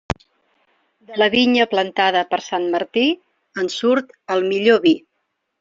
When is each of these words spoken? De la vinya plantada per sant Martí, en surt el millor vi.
De 1.11 1.19
la 1.23 1.27
vinya 1.35 1.67
plantada 1.75 2.23
per 2.33 2.41
sant 2.47 2.67
Martí, 2.77 3.05
en 3.65 3.73
surt 3.77 4.13
el 4.37 4.45
millor 4.51 4.85
vi. 4.89 4.99